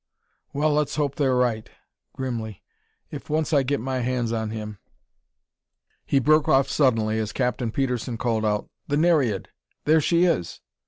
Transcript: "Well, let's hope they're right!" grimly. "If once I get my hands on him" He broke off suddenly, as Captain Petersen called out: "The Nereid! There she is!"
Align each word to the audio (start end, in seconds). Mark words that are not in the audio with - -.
"Well, 0.51 0.73
let's 0.73 0.95
hope 0.95 1.13
they're 1.13 1.35
right!" 1.35 1.69
grimly. 2.13 2.63
"If 3.11 3.29
once 3.29 3.53
I 3.53 3.61
get 3.61 3.79
my 3.79 3.99
hands 3.99 4.31
on 4.31 4.49
him" 4.49 4.79
He 6.07 6.17
broke 6.17 6.49
off 6.49 6.67
suddenly, 6.67 7.19
as 7.19 7.31
Captain 7.31 7.69
Petersen 7.71 8.17
called 8.17 8.43
out: 8.43 8.67
"The 8.87 8.97
Nereid! 8.97 9.49
There 9.85 10.01
she 10.01 10.23
is!" 10.23 10.59